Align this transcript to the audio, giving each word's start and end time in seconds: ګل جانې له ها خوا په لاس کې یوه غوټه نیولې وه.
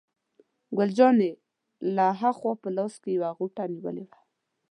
ګل 0.77 0.89
جانې 0.97 1.31
له 1.95 2.05
ها 2.19 2.31
خوا 2.37 2.53
په 2.61 2.69
لاس 2.77 2.93
کې 3.03 3.09
یوه 3.17 3.29
غوټه 3.37 3.63
نیولې 3.73 4.03
وه. 4.09 4.17